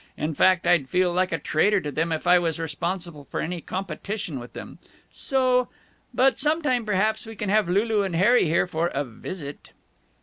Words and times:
In 0.17 0.33
fact, 0.33 0.65
I'd 0.65 0.89
feel 0.89 1.13
like 1.13 1.31
a 1.31 1.37
traitor 1.37 1.79
to 1.81 1.91
them 1.91 2.11
if 2.11 2.25
I 2.25 2.39
was 2.39 2.59
responsible 2.59 3.23
for 3.25 3.39
any 3.39 3.61
competition 3.61 4.39
with 4.39 4.53
them. 4.53 4.79
So 5.11 5.69
But 6.11 6.39
some 6.39 6.63
time, 6.63 6.87
perhaps, 6.87 7.27
we 7.27 7.35
can 7.35 7.49
have 7.49 7.69
Lulu 7.69 8.01
and 8.01 8.15
Harry 8.15 8.45
here 8.45 8.65
for 8.65 8.87
a 8.87 9.03
visit." 9.03 9.69